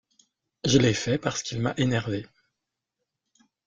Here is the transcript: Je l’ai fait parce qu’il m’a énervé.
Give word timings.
Je 0.65 0.79
l’ai 0.79 0.95
fait 0.95 1.19
parce 1.19 1.43
qu’il 1.43 1.61
m’a 1.61 1.75
énervé. 1.77 2.25